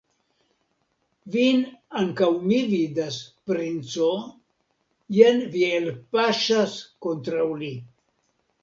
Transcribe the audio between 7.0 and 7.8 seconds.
kontraŭ li.